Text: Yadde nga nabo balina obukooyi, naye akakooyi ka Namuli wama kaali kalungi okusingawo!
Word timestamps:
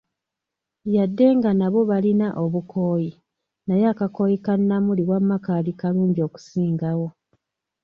Yadde 0.95 1.27
nga 1.37 1.51
nabo 1.59 1.79
balina 1.89 2.27
obukooyi, 2.43 3.11
naye 3.67 3.85
akakooyi 3.93 4.37
ka 4.45 4.53
Namuli 4.67 5.03
wama 5.09 5.37
kaali 5.45 5.71
kalungi 5.81 6.19
okusingawo! 6.27 7.07